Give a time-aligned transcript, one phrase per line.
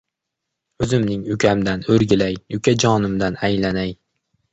[0.85, 3.93] —O‘zimning ukamdan o‘rgilay, ukajonimdan aylanay.